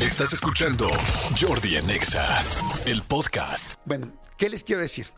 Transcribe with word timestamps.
Estás 0.00 0.32
escuchando 0.32 0.88
Jordi 1.38 1.76
Anexa, 1.76 2.42
el 2.86 3.02
podcast. 3.02 3.74
Bueno, 3.84 4.12
¿qué 4.38 4.48
les 4.48 4.64
quiero 4.64 4.80
decir? 4.80 5.08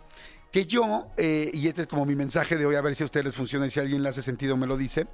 Que 0.50 0.66
yo, 0.66 1.06
eh, 1.16 1.50
y 1.54 1.68
este 1.68 1.82
es 1.82 1.86
como 1.86 2.04
mi 2.04 2.14
mensaje 2.16 2.56
de 2.56 2.66
hoy, 2.66 2.74
a 2.74 2.80
ver 2.80 2.94
si 2.96 3.02
a 3.02 3.06
ustedes 3.06 3.24
les 3.26 3.34
funciona 3.34 3.66
y 3.66 3.70
si 3.70 3.80
alguien 3.80 4.02
le 4.02 4.08
hace 4.08 4.22
sentido 4.22 4.56
me 4.56 4.66
lo 4.66 4.76
dice. 4.76 5.06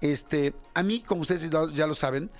Este, 0.00 0.54
a 0.74 0.82
mí, 0.82 1.00
como 1.00 1.22
ustedes 1.22 1.48
ya- 1.50 1.86
lo 1.86 1.94
saben, 1.94 2.30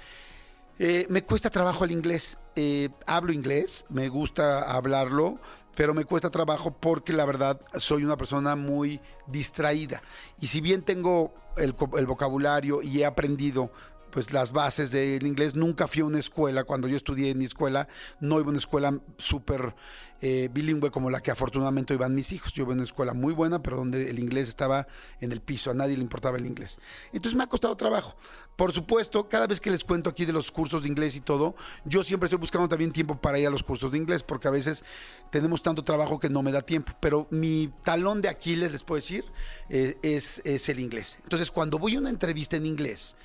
eh, 0.79 1.07
me 1.11 1.25
cuesta 1.25 1.51
trabajo 1.51 1.85
el 1.85 1.91
inglés. 1.91 2.39
Eh, 2.57 2.89
hablo 3.07 3.33
inglés, 3.33 3.85
me 3.91 4.09
gusta 4.09 4.63
hablarlo, 4.63 5.39
pero 5.75 5.93
me 5.93 6.05
cuesta 6.05 6.31
trabajo 6.31 6.71
porque 6.73 7.13
la 7.13 7.25
verdad 7.27 7.61
soy 7.77 8.05
una 8.05 8.17
persona 8.17 8.55
muy 8.57 9.01
distraída. 9.27 10.03
Y 10.41 10.47
si 10.47 10.61
bien 10.61 10.83
tengo 10.83 11.35
el 11.59 12.07
vocabulario 12.07 12.81
y 12.81 13.01
he 13.01 13.05
aprendido 13.07 13.71
pues 14.11 14.33
las 14.33 14.53
bases 14.53 14.91
del 14.91 15.27
inglés, 15.27 15.55
nunca 15.55 15.87
fui 15.87 16.03
a 16.03 16.05
una 16.05 16.19
escuela, 16.19 16.65
cuando 16.65 16.89
yo 16.89 16.97
estudié 16.97 17.31
en 17.31 17.39
mi 17.39 17.45
escuela, 17.45 17.89
no 18.21 18.39
iba 18.39 18.47
a 18.47 18.51
una 18.51 18.59
escuela 18.59 19.01
súper 19.19 19.75
eh, 20.23 20.51
bilingüe 20.53 20.91
como 20.91 21.09
la 21.09 21.21
que 21.21 21.31
afortunadamente 21.31 21.95
iban 21.95 22.15
mis 22.15 22.33
hijos. 22.33 22.53
Yo 22.53 22.65
iba 22.65 22.73
a 22.73 22.75
una 22.75 22.85
escuela 22.85 23.15
muy 23.15 23.33
buena, 23.33 23.63
pero 23.63 23.77
donde 23.77 24.11
el 24.11 24.19
inglés 24.19 24.49
estaba 24.49 24.87
en 25.21 25.33
el 25.33 25.41
piso, 25.41 25.71
a 25.71 25.75
nadie 25.75 25.97
le 25.97 26.03
importaba 26.03 26.37
el 26.37 26.47
inglés. 26.47 26.79
Entonces 27.13 27.37
me 27.37 27.45
ha 27.45 27.47
costado 27.47 27.75
trabajo. 27.77 28.17
Por 28.57 28.73
supuesto, 28.73 29.29
cada 29.29 29.47
vez 29.47 29.61
que 29.61 29.71
les 29.71 29.85
cuento 29.85 30.11
aquí 30.11 30.27
de 30.27 30.35
los 30.35 30.51
cursos 30.51 30.83
de 30.83 30.89
inglés 30.89 31.17
y 31.17 31.21
todo, 31.21 31.55
yo 31.87 32.03
siempre 32.03 32.27
estoy 32.27 32.39
buscando 32.39 32.69
también 32.69 32.93
tiempo 32.93 33.19
para 33.19 33.39
ir 33.39 33.47
a 33.47 33.51
los 33.51 33.63
cursos 33.63 33.91
de 33.91 33.97
inglés, 33.97 34.23
porque 34.23 34.49
a 34.49 34.51
veces 34.51 34.85
tenemos 35.31 35.63
tanto 35.63 35.83
trabajo 35.83 36.21
que 36.21 36.29
no 36.29 36.43
me 36.43 36.53
da 36.53 36.61
tiempo. 36.61 36.93
Pero 37.01 37.27
mi 37.31 37.73
talón 37.83 38.21
de 38.21 38.29
Aquiles, 38.29 38.73
les 38.73 38.85
puedo 38.85 38.97
decir, 38.97 39.25
eh, 39.71 39.97
es, 40.03 40.43
es 40.45 40.69
el 40.69 40.81
inglés. 40.81 41.19
Entonces, 41.23 41.51
cuando 41.51 41.79
voy 41.79 41.97
a 41.97 41.99
una 41.99 42.11
entrevista 42.11 42.57
en 42.57 42.67
inglés, 42.67 43.17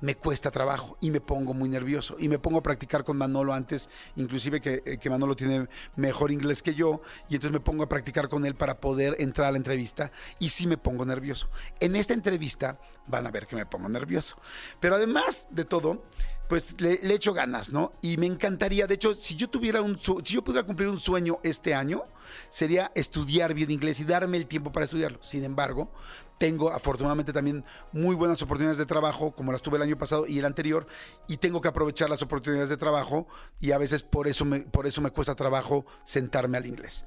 me 0.00 0.16
cuesta 0.16 0.50
trabajo 0.50 0.96
y 1.00 1.10
me 1.10 1.20
pongo 1.20 1.54
muy 1.54 1.68
nervioso 1.68 2.16
y 2.18 2.28
me 2.28 2.38
pongo 2.38 2.58
a 2.58 2.62
practicar 2.62 3.04
con 3.04 3.16
Manolo 3.16 3.52
antes, 3.52 3.88
inclusive 4.16 4.60
que, 4.60 4.82
eh, 4.84 4.98
que 4.98 5.10
Manolo 5.10 5.36
tiene 5.36 5.68
mejor 5.96 6.30
inglés 6.30 6.62
que 6.62 6.74
yo 6.74 7.00
y 7.28 7.34
entonces 7.34 7.52
me 7.52 7.60
pongo 7.60 7.84
a 7.84 7.88
practicar 7.88 8.28
con 8.28 8.44
él 8.46 8.54
para 8.54 8.80
poder 8.80 9.16
entrar 9.18 9.48
a 9.48 9.52
la 9.52 9.56
entrevista 9.56 10.10
y 10.38 10.48
sí 10.50 10.66
me 10.66 10.76
pongo 10.76 11.04
nervioso. 11.04 11.48
En 11.80 11.96
esta 11.96 12.14
entrevista 12.14 12.78
van 13.06 13.26
a 13.26 13.30
ver 13.30 13.46
que 13.46 13.56
me 13.56 13.66
pongo 13.66 13.88
nervioso, 13.88 14.36
pero 14.80 14.96
además 14.96 15.46
de 15.50 15.64
todo, 15.64 16.02
pues 16.48 16.80
le, 16.80 16.98
echo 17.14 17.32
ganas, 17.32 17.72
¿no? 17.72 17.92
Y 18.02 18.16
me 18.16 18.26
encantaría, 18.26 18.86
de 18.86 18.94
hecho, 18.94 19.14
si 19.14 19.36
yo 19.36 19.48
tuviera 19.48 19.80
un, 19.80 19.98
si 19.98 20.34
yo 20.34 20.42
pudiera 20.42 20.66
cumplir 20.66 20.88
un 20.88 21.00
sueño 21.00 21.38
este 21.42 21.74
año, 21.74 22.04
sería 22.50 22.90
estudiar 22.94 23.54
bien 23.54 23.70
inglés 23.70 24.00
y 24.00 24.04
darme 24.04 24.36
el 24.36 24.46
tiempo 24.46 24.72
para 24.72 24.84
estudiarlo. 24.84 25.18
Sin 25.22 25.44
embargo, 25.44 25.90
tengo 26.38 26.70
afortunadamente 26.70 27.32
también 27.32 27.64
muy 27.92 28.14
buenas 28.14 28.42
oportunidades 28.42 28.78
de 28.78 28.86
trabajo, 28.86 29.32
como 29.32 29.52
las 29.52 29.62
tuve 29.62 29.76
el 29.76 29.82
año 29.82 29.96
pasado 29.96 30.26
y 30.26 30.38
el 30.38 30.44
anterior, 30.44 30.86
y 31.28 31.36
tengo 31.36 31.60
que 31.60 31.68
aprovechar 31.68 32.10
las 32.10 32.22
oportunidades 32.22 32.68
de 32.68 32.76
trabajo 32.76 33.26
y 33.60 33.72
a 33.72 33.78
veces 33.78 34.02
por 34.02 34.26
eso 34.26 34.44
me, 34.44 34.60
por 34.60 34.86
eso 34.86 35.00
me 35.00 35.10
cuesta 35.10 35.34
trabajo 35.34 35.86
sentarme 36.04 36.58
al 36.58 36.66
inglés. 36.66 37.04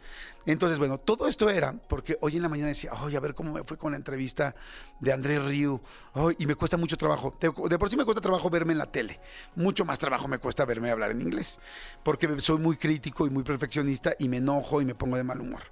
Entonces, 0.48 0.80
bueno, 0.80 0.98
todo 0.98 1.28
esto 1.28 1.50
era 1.50 1.74
porque 1.74 2.18
hoy 2.22 2.38
en 2.38 2.42
la 2.42 2.48
mañana 2.48 2.70
decía, 2.70 2.94
oye, 3.04 3.18
a 3.18 3.20
ver 3.20 3.36
cómo 3.36 3.52
me 3.52 3.64
fue 3.66 3.78
con 3.78 3.92
la 3.92 3.98
entrevista 3.98 4.56
de 5.02 5.12
Andrés 5.12 5.44
Riu, 5.44 5.82
Ay, 6.14 6.38
y 6.40 6.48
me 6.48 6.56
cuesta 6.56 6.78
mucho 6.78 6.96
trabajo. 6.96 7.36
De, 7.38 7.52
de 7.70 7.78
por 7.78 7.90
sí 7.90 7.98
me 7.98 8.06
cuesta 8.06 8.22
trabajo 8.22 8.50
verme 8.50 8.72
en 8.72 8.80
la 8.80 8.90
tele, 8.90 9.20
mucho 9.56 9.84
más 9.84 10.00
trabajo 10.00 10.30
me 10.30 10.40
cuesta 10.40 10.64
verme 10.64 10.90
hablar 10.90 11.12
en 11.12 11.22
inglés, 11.22 11.60
porque 12.02 12.40
soy 12.40 12.60
muy 12.60 12.78
crítico 12.78 13.28
y 13.28 13.30
muy 13.30 13.44
perfeccionista 13.44 14.14
y 14.18 14.30
me 14.30 14.38
enojo 14.38 14.82
y 14.82 14.86
me 14.86 14.96
pongo 14.96 15.18
de 15.18 15.24
mal 15.24 15.42
humor. 15.42 15.64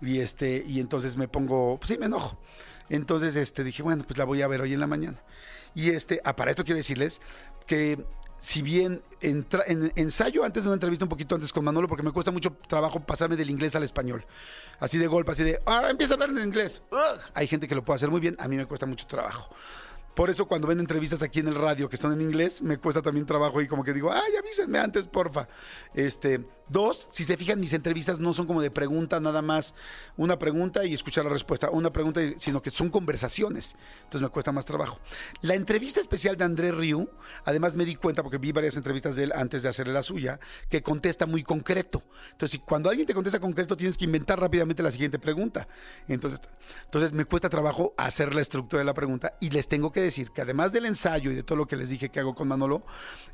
Y 0.00 0.20
este, 0.20 0.64
y 0.66 0.80
entonces 0.80 1.18
me 1.18 1.28
pongo, 1.28 1.76
pues 1.78 1.88
sí, 1.88 1.98
me 1.98 2.06
enojo. 2.06 2.38
Entonces, 2.88 3.36
este, 3.36 3.62
dije, 3.62 3.82
bueno, 3.82 4.04
pues 4.06 4.16
la 4.16 4.24
voy 4.24 4.40
a 4.40 4.48
ver 4.48 4.62
hoy 4.62 4.72
en 4.72 4.80
la 4.80 4.86
mañana. 4.86 5.18
Y 5.74 5.90
este, 5.90 6.22
ah, 6.24 6.34
para 6.34 6.50
esto 6.50 6.64
quiero 6.64 6.78
decirles 6.78 7.20
que 7.66 8.02
si 8.44 8.60
bien 8.60 9.02
en- 9.22 9.46
ensayo 9.96 10.44
antes 10.44 10.64
de 10.64 10.68
una 10.68 10.74
entrevista 10.74 11.06
un 11.06 11.08
poquito 11.08 11.34
antes 11.34 11.50
con 11.50 11.64
Manolo, 11.64 11.88
porque 11.88 12.02
me 12.02 12.12
cuesta 12.12 12.30
mucho 12.30 12.52
trabajo 12.68 13.00
pasarme 13.00 13.36
del 13.36 13.48
inglés 13.48 13.74
al 13.74 13.84
español. 13.84 14.26
Así 14.80 14.98
de 14.98 15.06
golpe, 15.06 15.32
así 15.32 15.42
de, 15.44 15.62
ah, 15.64 15.86
empieza 15.88 16.12
a 16.12 16.16
hablar 16.16 16.28
en 16.28 16.44
inglés. 16.44 16.82
Hay 17.32 17.46
gente 17.46 17.66
que 17.66 17.74
lo 17.74 17.82
puede 17.82 17.96
hacer 17.96 18.10
muy 18.10 18.20
bien, 18.20 18.36
a 18.38 18.46
mí 18.46 18.56
me 18.56 18.66
cuesta 18.66 18.84
mucho 18.84 19.06
trabajo. 19.06 19.48
Por 20.14 20.28
eso 20.28 20.46
cuando 20.46 20.68
ven 20.68 20.78
entrevistas 20.78 21.22
aquí 21.22 21.40
en 21.40 21.48
el 21.48 21.54
radio 21.54 21.88
que 21.88 21.96
están 21.96 22.12
en 22.12 22.20
inglés, 22.20 22.60
me 22.60 22.76
cuesta 22.76 23.00
también 23.00 23.24
trabajo 23.24 23.62
y 23.62 23.66
como 23.66 23.82
que 23.82 23.94
digo, 23.94 24.12
ay, 24.12 24.36
avísenme 24.38 24.78
antes, 24.78 25.06
porfa. 25.06 25.48
Este, 25.94 26.44
dos, 26.68 27.08
si 27.10 27.24
se 27.24 27.36
fijan, 27.36 27.60
mis 27.60 27.72
entrevistas 27.72 28.18
no 28.18 28.32
son 28.32 28.46
como 28.46 28.62
de 28.62 28.70
pregunta 28.70 29.20
nada 29.20 29.42
más, 29.42 29.74
una 30.16 30.38
pregunta 30.38 30.84
y 30.84 30.94
escuchar 30.94 31.24
la 31.24 31.30
respuesta, 31.30 31.70
una 31.70 31.92
pregunta, 31.92 32.20
sino 32.36 32.62
que 32.62 32.70
son 32.70 32.90
conversaciones. 32.90 33.76
Entonces 33.98 34.22
me 34.22 34.28
cuesta 34.28 34.52
más 34.52 34.64
trabajo. 34.64 34.98
La 35.42 35.54
entrevista 35.54 36.00
especial 36.00 36.36
de 36.36 36.44
André 36.44 36.72
Riu, 36.72 37.08
además 37.44 37.74
me 37.74 37.84
di 37.84 37.96
cuenta, 37.96 38.22
porque 38.22 38.38
vi 38.38 38.52
varias 38.52 38.76
entrevistas 38.76 39.16
de 39.16 39.24
él 39.24 39.32
antes 39.34 39.62
de 39.62 39.68
hacerle 39.68 39.92
la 39.92 40.02
suya, 40.02 40.40
que 40.68 40.82
contesta 40.82 41.26
muy 41.26 41.42
concreto. 41.42 42.02
Entonces, 42.32 42.60
cuando 42.64 42.90
alguien 42.90 43.06
te 43.06 43.14
contesta 43.14 43.40
concreto, 43.40 43.76
tienes 43.76 43.96
que 43.96 44.04
inventar 44.04 44.40
rápidamente 44.40 44.82
la 44.82 44.90
siguiente 44.90 45.18
pregunta. 45.18 45.68
Entonces, 46.08 46.40
entonces 46.84 47.12
me 47.12 47.24
cuesta 47.24 47.48
trabajo 47.48 47.94
hacer 47.96 48.34
la 48.34 48.40
estructura 48.40 48.80
de 48.80 48.84
la 48.84 48.94
pregunta 48.94 49.34
y 49.40 49.50
les 49.50 49.68
tengo 49.68 49.92
que 49.92 50.00
decir 50.00 50.30
que 50.30 50.42
además 50.42 50.72
del 50.72 50.86
ensayo 50.86 51.30
y 51.30 51.34
de 51.34 51.42
todo 51.42 51.56
lo 51.56 51.66
que 51.66 51.76
les 51.76 51.90
dije 51.90 52.08
que 52.08 52.20
hago 52.20 52.34
con 52.34 52.48
Manolo, 52.48 52.84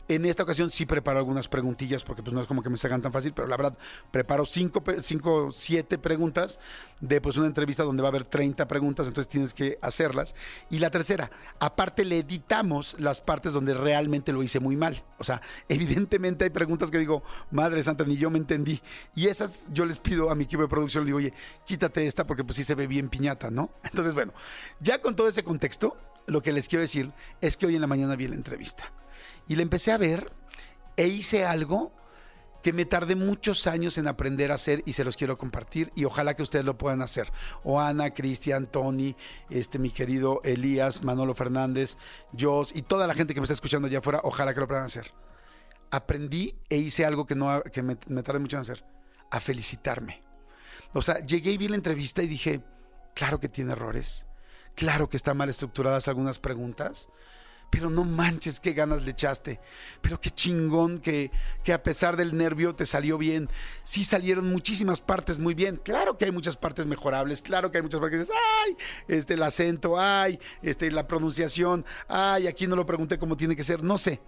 en 0.08 0.24
esta 0.24 0.42
ocasión 0.42 0.70
sí 0.70 0.86
preparo 0.86 1.18
algunas 1.18 1.48
preguntillas 1.48 2.04
porque 2.04 2.22
pues 2.22 2.34
no 2.34 2.40
es 2.40 2.46
como 2.46 2.62
que 2.62 2.70
me 2.70 2.76
salgan 2.76 3.02
tan 3.02 3.12
fácil, 3.12 3.19
pero 3.34 3.46
la 3.46 3.56
verdad 3.56 3.78
preparo 4.10 4.44
cinco, 4.46 4.82
cinco 5.02 5.50
siete 5.52 5.98
preguntas 5.98 6.58
de 7.00 7.20
pues 7.20 7.36
una 7.36 7.46
entrevista 7.46 7.82
donde 7.82 8.02
va 8.02 8.08
a 8.08 8.10
haber 8.10 8.24
30 8.24 8.68
preguntas, 8.68 9.06
entonces 9.06 9.28
tienes 9.30 9.54
que 9.54 9.78
hacerlas. 9.80 10.34
Y 10.68 10.78
la 10.78 10.90
tercera, 10.90 11.30
aparte 11.58 12.04
le 12.04 12.18
editamos 12.18 12.96
las 12.98 13.20
partes 13.20 13.52
donde 13.52 13.74
realmente 13.74 14.32
lo 14.32 14.42
hice 14.42 14.60
muy 14.60 14.76
mal. 14.76 15.02
O 15.18 15.24
sea, 15.24 15.40
evidentemente 15.68 16.44
hay 16.44 16.50
preguntas 16.50 16.90
que 16.90 16.98
digo, 16.98 17.22
madre 17.50 17.82
santa, 17.82 18.04
ni 18.04 18.16
yo 18.16 18.30
me 18.30 18.38
entendí. 18.38 18.80
Y 19.14 19.26
esas 19.26 19.66
yo 19.72 19.84
les 19.84 19.98
pido 19.98 20.30
a 20.30 20.34
mi 20.34 20.44
equipo 20.44 20.62
de 20.62 20.68
producción, 20.68 21.04
le 21.04 21.08
digo, 21.08 21.18
oye, 21.18 21.32
quítate 21.64 22.06
esta 22.06 22.26
porque 22.26 22.44
pues 22.44 22.56
sí 22.56 22.64
se 22.64 22.74
ve 22.74 22.86
bien 22.86 23.08
piñata, 23.08 23.50
¿no? 23.50 23.70
Entonces, 23.84 24.14
bueno, 24.14 24.32
ya 24.80 25.00
con 25.00 25.16
todo 25.16 25.28
ese 25.28 25.42
contexto, 25.42 25.96
lo 26.26 26.42
que 26.42 26.52
les 26.52 26.68
quiero 26.68 26.82
decir 26.82 27.12
es 27.40 27.56
que 27.56 27.66
hoy 27.66 27.74
en 27.74 27.80
la 27.80 27.86
mañana 27.86 28.16
vi 28.16 28.28
la 28.28 28.36
entrevista. 28.36 28.84
Y 29.48 29.56
la 29.56 29.62
empecé 29.62 29.90
a 29.90 29.98
ver 29.98 30.30
e 30.96 31.08
hice 31.08 31.44
algo 31.44 31.92
que 32.62 32.72
me 32.72 32.84
tardé 32.84 33.14
muchos 33.14 33.66
años 33.66 33.98
en 33.98 34.06
aprender 34.06 34.52
a 34.52 34.56
hacer 34.56 34.82
y 34.84 34.92
se 34.92 35.04
los 35.04 35.16
quiero 35.16 35.38
compartir 35.38 35.92
y 35.94 36.04
ojalá 36.04 36.34
que 36.34 36.42
ustedes 36.42 36.64
lo 36.64 36.76
puedan 36.76 37.02
hacer. 37.02 37.32
O 37.64 37.80
Ana, 37.80 38.10
Cristian, 38.10 38.66
Tony, 38.66 39.16
este, 39.48 39.78
mi 39.78 39.90
querido 39.90 40.40
Elías, 40.44 41.02
Manolo 41.02 41.34
Fernández, 41.34 41.96
Jos 42.38 42.74
y 42.74 42.82
toda 42.82 43.06
la 43.06 43.14
gente 43.14 43.34
que 43.34 43.40
me 43.40 43.44
está 43.44 43.54
escuchando 43.54 43.88
allá 43.88 43.98
afuera, 43.98 44.20
ojalá 44.24 44.54
que 44.54 44.60
lo 44.60 44.68
puedan 44.68 44.84
hacer. 44.84 45.12
Aprendí 45.90 46.54
e 46.68 46.76
hice 46.76 47.04
algo 47.04 47.26
que, 47.26 47.34
no, 47.34 47.62
que 47.62 47.82
me, 47.82 47.96
me 48.06 48.22
tardé 48.22 48.38
mucho 48.38 48.56
en 48.56 48.62
hacer, 48.62 48.84
a 49.30 49.40
felicitarme. 49.40 50.22
O 50.92 51.02
sea, 51.02 51.18
llegué 51.20 51.52
y 51.52 51.56
vi 51.56 51.68
la 51.68 51.76
entrevista 51.76 52.22
y 52.22 52.28
dije, 52.28 52.60
claro 53.14 53.40
que 53.40 53.48
tiene 53.48 53.72
errores, 53.72 54.26
claro 54.74 55.08
que 55.08 55.16
están 55.16 55.36
mal 55.36 55.48
estructuradas 55.48 56.08
algunas 56.08 56.38
preguntas, 56.38 57.10
pero 57.70 57.88
no 57.88 58.04
manches 58.04 58.58
qué 58.60 58.72
ganas 58.72 59.04
le 59.04 59.12
echaste, 59.12 59.60
pero 60.02 60.20
qué 60.20 60.30
chingón 60.30 60.98
que, 60.98 61.30
que 61.62 61.72
a 61.72 61.82
pesar 61.82 62.16
del 62.16 62.36
nervio 62.36 62.74
te 62.74 62.84
salió 62.84 63.16
bien. 63.16 63.48
Sí 63.84 64.02
salieron 64.04 64.50
muchísimas 64.50 65.00
partes 65.00 65.38
muy 65.38 65.54
bien, 65.54 65.76
claro 65.76 66.18
que 66.18 66.24
hay 66.24 66.32
muchas 66.32 66.56
partes 66.56 66.86
mejorables, 66.86 67.42
claro 67.42 67.70
que 67.70 67.78
hay 67.78 67.82
muchas 67.82 68.00
partes 68.00 68.18
que 68.18 68.24
dices, 68.24 68.36
ay, 68.64 68.76
este, 69.08 69.34
el 69.34 69.42
acento, 69.42 69.98
ay, 69.98 70.38
este, 70.62 70.90
la 70.90 71.06
pronunciación, 71.06 71.84
ay, 72.08 72.48
aquí 72.48 72.66
no 72.66 72.76
lo 72.76 72.84
pregunté 72.84 73.18
como 73.18 73.36
tiene 73.36 73.54
que 73.54 73.64
ser, 73.64 73.82
no 73.82 73.96
sé. 73.96 74.20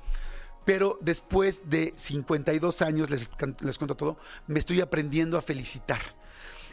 Pero 0.65 0.97
después 1.01 1.63
de 1.65 1.93
52 1.97 2.83
años, 2.83 3.11
les, 3.11 3.29
les 3.61 3.79
cuento 3.79 3.97
todo, 3.97 4.17
me 4.47 4.61
estoy 4.61 4.81
aprendiendo 4.81 5.37
a 5.37 5.43
felicitar. 5.43 6.01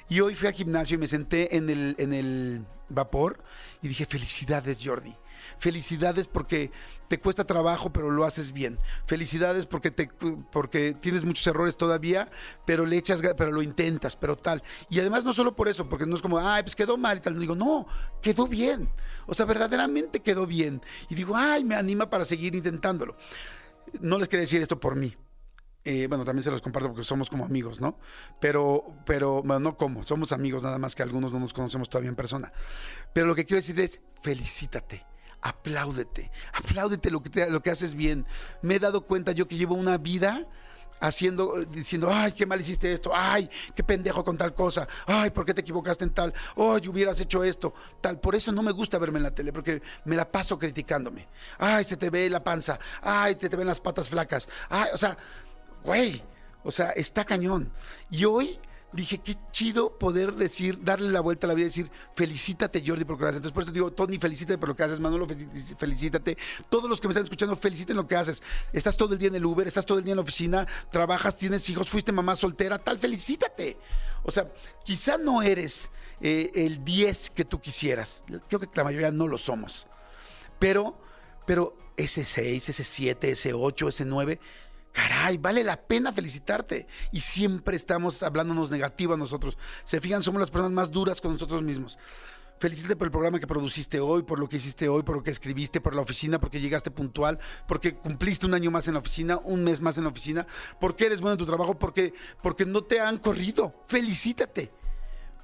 Y 0.09 0.21
hoy 0.21 0.35
fui 0.35 0.47
al 0.47 0.53
gimnasio 0.53 0.95
y 0.95 0.99
me 0.99 1.07
senté 1.07 1.55
en 1.55 1.69
el, 1.69 1.95
en 1.97 2.13
el 2.13 2.65
vapor 2.89 3.43
y 3.81 3.87
dije, 3.87 4.05
felicidades 4.05 4.79
Jordi. 4.83 5.15
Felicidades 5.57 6.27
porque 6.27 6.71
te 7.07 7.19
cuesta 7.19 7.45
trabajo, 7.45 7.91
pero 7.91 8.11
lo 8.11 8.25
haces 8.25 8.53
bien. 8.53 8.79
Felicidades 9.05 9.65
porque, 9.65 9.91
te, 9.91 10.09
porque 10.51 10.93
tienes 10.93 11.25
muchos 11.25 11.45
errores 11.47 11.77
todavía, 11.77 12.29
pero 12.65 12.85
le 12.85 12.97
echas, 12.97 13.21
pero 13.35 13.51
lo 13.51 13.61
intentas, 13.61 14.15
pero 14.15 14.35
tal. 14.35 14.63
Y 14.89 14.99
además 14.99 15.23
no 15.23 15.33
solo 15.33 15.55
por 15.55 15.67
eso, 15.67 15.89
porque 15.89 16.05
no 16.05 16.15
es 16.15 16.21
como, 16.21 16.39
ay, 16.39 16.63
pues 16.63 16.75
quedó 16.75 16.97
mal 16.97 17.17
y 17.17 17.21
tal. 17.21 17.33
No 17.33 17.41
digo, 17.41 17.55
no, 17.55 17.87
quedó 18.21 18.47
bien. 18.47 18.89
O 19.25 19.33
sea, 19.33 19.45
verdaderamente 19.45 20.21
quedó 20.21 20.45
bien. 20.45 20.81
Y 21.09 21.15
digo, 21.15 21.35
ay, 21.35 21.63
me 21.63 21.75
anima 21.75 22.09
para 22.09 22.25
seguir 22.25 22.55
intentándolo. 22.55 23.15
No 23.99 24.19
les 24.19 24.27
quería 24.27 24.41
decir 24.41 24.61
esto 24.61 24.79
por 24.79 24.95
mí. 24.95 25.15
Eh, 25.85 26.07
bueno, 26.07 26.25
también 26.25 26.43
se 26.43 26.51
los 26.51 26.61
comparto 26.61 26.89
porque 26.89 27.03
somos 27.03 27.29
como 27.29 27.45
amigos, 27.45 27.79
¿no? 27.79 27.97
Pero, 28.39 28.83
pero, 29.05 29.41
bueno, 29.41 29.59
no 29.59 29.77
como, 29.77 30.03
somos 30.03 30.31
amigos 30.31 30.61
nada 30.61 30.77
más 30.77 30.93
que 30.93 31.03
algunos 31.03 31.31
no 31.31 31.39
nos 31.39 31.53
conocemos 31.53 31.89
todavía 31.89 32.09
en 32.09 32.15
persona. 32.15 32.51
Pero 33.13 33.27
lo 33.27 33.35
que 33.35 33.45
quiero 33.45 33.61
decir 33.61 33.79
es, 33.79 34.01
felicítate, 34.21 35.05
apláudete, 35.41 36.31
apláudete 36.53 37.09
lo 37.11 37.21
que, 37.23 37.29
te- 37.29 37.49
lo 37.49 37.61
que 37.61 37.69
haces 37.71 37.95
bien. 37.95 38.25
Me 38.61 38.75
he 38.75 38.79
dado 38.79 39.01
cuenta 39.05 39.31
yo 39.31 39.47
que 39.47 39.55
llevo 39.57 39.75
una 39.75 39.97
vida 39.97 40.45
haciendo, 41.01 41.53
diciendo, 41.71 42.09
ay, 42.11 42.33
qué 42.33 42.45
mal 42.45 42.59
hiciste 42.59 42.91
esto, 42.91 43.11
ay, 43.15 43.49
qué 43.73 43.83
pendejo 43.83 44.23
con 44.25 44.35
tal 44.37 44.53
cosa, 44.53 44.85
ay, 45.05 45.29
¿por 45.29 45.45
qué 45.45 45.53
te 45.53 45.61
equivocaste 45.61 46.03
en 46.03 46.09
tal? 46.13 46.33
Ay, 46.57 46.87
hubieras 46.89 47.19
hecho 47.21 47.41
esto, 47.43 47.73
tal. 48.01 48.19
Por 48.19 48.35
eso 48.35 48.51
no 48.51 48.61
me 48.61 48.73
gusta 48.73 48.97
verme 48.97 49.17
en 49.17 49.23
la 49.23 49.31
tele, 49.31 49.53
porque 49.53 49.81
me 50.03 50.17
la 50.17 50.29
paso 50.29 50.59
criticándome. 50.59 51.27
Ay, 51.57 51.85
se 51.85 51.95
te 51.95 52.09
ve 52.09 52.29
la 52.29 52.43
panza, 52.43 52.77
ay, 53.01 53.35
te, 53.35 53.47
te 53.47 53.55
ven 53.55 53.67
las 53.67 53.79
patas 53.79 54.09
flacas, 54.09 54.49
ay, 54.69 54.89
o 54.93 54.97
sea, 54.97 55.17
güey, 55.85 56.21
o 56.63 56.71
sea, 56.71 56.89
está 56.91 57.23
cañón. 57.23 57.71
Y 58.11 58.25
hoy 58.25 58.59
dije, 58.91 59.19
qué 59.19 59.35
chido 59.51 59.97
poder 59.97 60.33
decir, 60.33 60.83
darle 60.83 61.09
la 61.09 61.21
vuelta 61.21 61.45
a 61.45 61.49
la 61.49 61.53
vida 61.53 61.65
y 61.65 61.69
decir, 61.69 61.91
felicítate 62.13 62.83
Jordi 62.85 63.05
por 63.05 63.15
lo 63.15 63.19
que 63.19 63.25
haces. 63.25 63.35
Entonces 63.37 63.53
por 63.53 63.63
eso 63.63 63.71
te 63.71 63.77
digo, 63.77 63.91
Tony, 63.91 64.17
felicítate 64.17 64.57
por 64.57 64.69
lo 64.69 64.75
que 64.75 64.83
haces, 64.83 64.99
Manolo, 64.99 65.27
felicítate. 65.77 66.37
Todos 66.69 66.89
los 66.89 66.99
que 66.99 67.07
me 67.07 67.11
están 67.11 67.23
escuchando, 67.23 67.55
feliciten 67.55 67.95
lo 67.95 68.07
que 68.07 68.15
haces. 68.15 68.41
Estás 68.73 68.97
todo 68.97 69.13
el 69.13 69.19
día 69.19 69.29
en 69.29 69.35
el 69.35 69.45
Uber, 69.45 69.67
estás 69.67 69.85
todo 69.85 69.99
el 69.99 70.03
día 70.03 70.13
en 70.13 70.17
la 70.17 70.23
oficina, 70.23 70.67
trabajas, 70.91 71.35
tienes 71.35 71.69
hijos, 71.69 71.89
fuiste 71.89 72.11
mamá 72.11 72.35
soltera, 72.35 72.79
tal, 72.79 72.97
felicítate. 72.97 73.77
O 74.23 74.31
sea, 74.31 74.51
quizá 74.83 75.17
no 75.17 75.41
eres 75.41 75.91
eh, 76.21 76.51
el 76.55 76.83
10 76.83 77.29
que 77.29 77.45
tú 77.45 77.61
quisieras. 77.61 78.23
Creo 78.47 78.59
que 78.59 78.67
la 78.73 78.83
mayoría 78.83 79.11
no 79.11 79.27
lo 79.27 79.37
somos. 79.37 79.87
Pero, 80.57 80.97
pero 81.45 81.77
ese 81.95 82.25
6, 82.25 82.69
ese 82.69 82.83
7, 82.83 83.31
ese 83.31 83.53
8, 83.53 83.87
ese 83.87 84.05
9 84.05 84.39
Caray, 84.91 85.37
vale 85.37 85.63
la 85.63 85.77
pena 85.77 86.11
felicitarte. 86.11 86.87
Y 87.11 87.19
siempre 87.19 87.75
estamos 87.75 88.23
hablándonos 88.23 88.71
negativo 88.71 89.13
a 89.13 89.17
nosotros. 89.17 89.57
Se 89.83 90.01
fijan, 90.01 90.23
somos 90.23 90.39
las 90.39 90.51
personas 90.51 90.71
más 90.71 90.91
duras 90.91 91.21
con 91.21 91.31
nosotros 91.31 91.61
mismos. 91.61 91.97
Felicítate 92.59 92.97
por 92.97 93.07
el 93.07 93.11
programa 93.11 93.39
que 93.39 93.47
produciste 93.47 94.01
hoy, 94.01 94.23
por 94.23 94.37
lo 94.37 94.49
que 94.49 94.57
hiciste 94.57 94.89
hoy, 94.89 95.03
por 95.03 95.15
lo 95.15 95.23
que 95.23 95.31
escribiste, 95.31 95.79
por 95.79 95.95
la 95.95 96.01
oficina, 96.01 96.41
porque 96.41 96.59
llegaste 96.59 96.91
puntual, 96.91 97.39
porque 97.67 97.95
cumpliste 97.95 98.45
un 98.45 98.53
año 98.53 98.69
más 98.69 98.85
en 98.89 98.95
la 98.95 98.99
oficina, 98.99 99.37
un 99.37 99.63
mes 99.63 99.79
más 99.79 99.97
en 99.97 100.03
la 100.03 100.09
oficina, 100.09 100.45
porque 100.77 101.05
eres 101.05 101.21
bueno 101.21 101.33
en 101.33 101.39
tu 101.39 101.45
trabajo, 101.45 101.79
porque, 101.79 102.13
porque 102.43 102.65
no 102.65 102.83
te 102.83 102.99
han 102.99 103.17
corrido. 103.17 103.73
Felicítate 103.87 104.71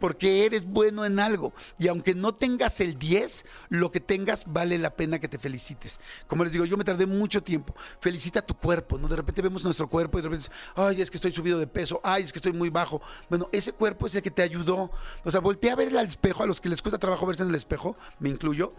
porque 0.06 0.46
eres 0.46 0.66
bueno 0.66 1.04
en 1.04 1.20
algo. 1.20 1.52
Y 1.80 1.88
aunque 1.88 2.14
no 2.14 2.36
tengas 2.36 2.80
el 2.80 3.00
10, 3.00 3.44
lo 3.70 3.92
que 3.92 4.00
tengas 4.00 4.46
vale 4.46 4.78
la 4.78 4.96
pena 4.96 5.18
que 5.18 5.28
te 5.28 5.40
felicites. 5.40 6.00
Como 6.28 6.44
les 6.44 6.54
digo, 6.54 6.64
yo 6.64 6.78
me 6.78 6.84
tardé 6.84 7.08
mucho 7.08 7.42
tiempo. 7.42 7.74
Felicita 8.00 8.44
tu 8.44 8.54
cuerpo, 8.54 9.00
¿no? 9.00 9.08
De 9.08 9.16
repente 9.16 9.42
vemos 9.42 9.64
nuestro 9.64 9.90
cuerpo 9.90 10.20
y 10.20 10.22
de 10.22 10.30
repente, 10.30 10.50
ay, 10.76 11.02
es 11.02 11.10
que 11.10 11.18
estoy 11.18 11.32
subido 11.32 11.58
de 11.58 11.66
peso, 11.66 12.02
ay, 12.04 12.22
es 12.22 12.32
que 12.32 12.38
estoy 12.38 12.54
muy 12.54 12.70
bajo. 12.70 13.02
Bueno, 13.32 13.50
ese 13.52 13.72
cuerpo 13.74 14.06
es 14.06 14.14
el 14.14 14.22
que 14.22 14.30
te 14.30 14.44
ayudó. 14.44 14.92
O 15.24 15.32
sea, 15.32 15.40
voltea 15.40 15.74
a 15.74 15.76
ver 15.76 15.98
al 15.98 16.06
espejo, 16.06 16.44
a 16.44 16.46
los 16.46 16.62
que 16.62 16.70
les 16.70 16.84
cuesta 16.84 17.00
trabajo 17.00 17.26
verse 17.26 17.42
en 17.42 17.50
el 17.50 17.56
espejo, 17.56 17.98
me 18.20 18.30
incluyo 18.30 18.74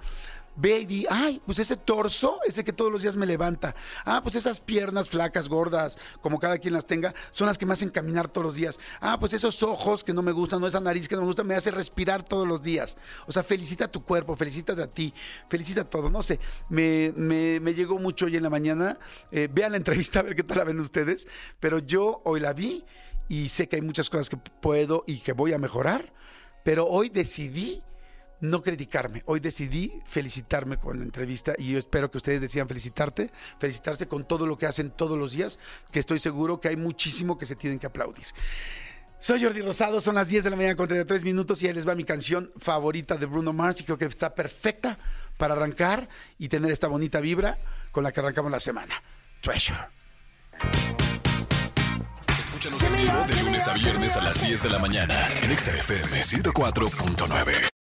ve 0.57 0.81
y 0.81 0.87
di, 0.87 1.07
ay, 1.09 1.41
pues 1.45 1.59
ese 1.59 1.77
torso, 1.77 2.41
ese 2.47 2.65
que 2.65 2.73
todos 2.73 2.91
los 2.91 3.03
días 3.03 3.17
me 3.17 3.27
levanta. 3.27 3.75
Ah, 4.05 4.21
pues 4.23 4.35
esas 4.35 4.61
piernas 4.61 5.09
flacas, 5.09 5.49
gordas, 5.49 5.99
como 6.21 6.39
cada 6.39 6.59
quien 6.59 6.75
las 6.75 6.87
tenga, 6.87 7.15
son 7.31 7.47
las 7.47 7.59
que 7.59 7.67
me 7.67 7.75
hacen 7.75 7.91
caminar 7.91 8.29
todos 8.29 8.47
los 8.47 8.55
días. 8.55 8.79
Ah, 9.01 9.19
pues 9.21 9.33
esos 9.33 9.63
ojos 9.63 10.03
que 10.03 10.15
no 10.15 10.23
me 10.23 10.33
gustan, 10.33 10.61
no 10.61 10.67
esa 10.67 10.81
nariz 10.81 11.09
que 11.09 11.15
no 11.15 11.23
me 11.23 11.27
gusta, 11.27 11.45
me 11.45 11.55
hace 11.55 11.71
respirar 11.71 12.23
todos 12.23 12.47
los 12.47 12.63
días. 12.63 12.97
O 13.27 13.33
sea, 13.33 13.43
felicita 13.43 13.87
a 13.87 13.89
tu 13.89 14.03
cuerpo, 14.03 14.35
felicítate 14.35 14.83
a 14.83 14.87
ti, 14.87 15.13
felicita 15.49 15.85
todo. 15.85 16.11
No 16.11 16.23
sé, 16.23 16.41
me, 16.69 17.13
me, 17.17 17.75
llegó 17.75 17.99
mucho 17.99 18.27
hoy 18.27 18.37
en 18.37 18.43
la 18.43 18.51
mañana. 18.51 18.99
Eh, 19.31 19.49
vean 19.53 19.73
la 19.73 19.79
entrevista 19.79 20.21
a 20.21 20.23
ver 20.23 20.35
qué 20.35 20.43
tal 20.43 20.59
la 20.59 20.65
ven 20.65 20.81
ustedes, 20.81 21.29
pero 21.61 21.79
yo 21.79 22.23
hoy 22.25 22.41
la 22.41 22.53
vi 22.53 22.85
y 23.29 23.49
sé 23.49 23.69
que 23.69 23.77
hay 23.77 23.83
muchas 23.83 24.09
cosas 24.09 24.29
que 24.29 24.37
puedo 24.37 25.05
y 25.07 25.19
que 25.19 25.33
voy 25.33 25.53
a 25.53 25.59
mejorar, 25.59 26.13
pero 26.63 26.87
hoy 26.87 27.09
decidí 27.09 27.83
no 28.41 28.63
criticarme. 28.63 29.23
Hoy 29.27 29.41
decidí 29.41 29.93
felicitarme 30.07 30.79
con 30.79 30.99
la 30.99 31.05
entrevista 31.05 31.55
y 31.59 31.73
yo 31.73 31.79
espero 31.79 32.11
que 32.11 32.19
ustedes 32.19 32.41
decidan 32.41 32.69
felicitarte, 32.69 33.31
felicitarse 33.59 34.07
con 34.07 34.27
todo 34.27 34.47
lo 34.47 34.59
que 34.59 34.67
hacen 34.67 34.91
todos 34.91 35.19
los 35.19 35.33
días, 35.33 35.59
que 35.91 36.01
estoy 36.01 36.19
seguro 36.19 36.61
que 36.61 36.69
hay 36.69 36.77
muchísimo 36.77 37.39
que 37.39 37.47
se 37.47 37.57
tienen 37.57 37.79
que 37.79 37.87
aplaudir. 37.87 38.27
Soy 39.19 39.43
Jordi 39.43 39.63
Rosado, 39.63 40.01
son 40.01 40.15
las 40.15 40.29
10 40.29 40.45
de 40.45 40.51
la 40.51 40.57
mañana 40.57 40.77
con 40.77 40.87
33 40.87 41.25
minutos 41.25 41.63
y 41.63 41.69
ahí 41.69 41.73
les 41.73 41.89
va 41.89 41.95
mi 41.95 42.05
canción 42.05 42.53
favorita 42.59 43.17
de 43.17 43.27
Bruno 43.27 43.53
Mars 43.53 43.81
y 43.81 43.85
creo 43.85 43.97
que 43.97 44.05
está 44.05 44.35
perfecta 44.35 44.99
para 45.39 45.55
arrancar 45.55 46.09
y 46.39 46.49
tener 46.49 46.71
esta 46.71 46.89
bonita 46.89 47.21
vibra 47.21 47.59
con 47.93 48.05
la 48.05 48.13
que 48.13 48.21
arrancamos 48.21 48.51
la 48.51 48.61
semana. 48.61 49.03
Treasure. 49.41 49.79
Escúchanos 52.39 52.83
en 52.83 52.97
vivo 52.97 53.25
de 53.27 53.43
lunes 53.43 53.69
a 53.69 53.75
viernes 53.75 54.17
a 54.17 54.23
las 54.23 54.41
10 54.41 54.63
de 54.63 54.71
la 54.71 54.79
mañana 54.79 55.29
en 55.43 55.59
XFM 55.59 56.23
104.9. 56.23 57.76